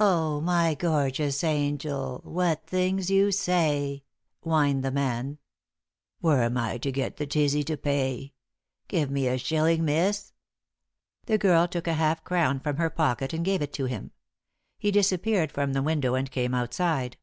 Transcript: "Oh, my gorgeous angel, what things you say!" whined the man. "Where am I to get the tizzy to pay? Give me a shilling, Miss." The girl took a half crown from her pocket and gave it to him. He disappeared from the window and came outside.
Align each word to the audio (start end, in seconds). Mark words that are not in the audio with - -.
"Oh, 0.00 0.40
my 0.40 0.74
gorgeous 0.74 1.44
angel, 1.44 2.22
what 2.24 2.66
things 2.66 3.10
you 3.10 3.30
say!" 3.30 4.02
whined 4.40 4.82
the 4.82 4.90
man. 4.90 5.36
"Where 6.22 6.44
am 6.44 6.56
I 6.56 6.78
to 6.78 6.90
get 6.90 7.18
the 7.18 7.26
tizzy 7.26 7.62
to 7.64 7.76
pay? 7.76 8.32
Give 8.88 9.10
me 9.10 9.28
a 9.28 9.36
shilling, 9.36 9.84
Miss." 9.84 10.32
The 11.26 11.36
girl 11.36 11.68
took 11.68 11.86
a 11.86 11.92
half 12.00 12.24
crown 12.24 12.60
from 12.60 12.76
her 12.76 12.88
pocket 12.88 13.34
and 13.34 13.44
gave 13.44 13.60
it 13.60 13.74
to 13.74 13.84
him. 13.84 14.12
He 14.78 14.90
disappeared 14.90 15.52
from 15.52 15.74
the 15.74 15.82
window 15.82 16.14
and 16.14 16.30
came 16.30 16.54
outside. 16.54 17.18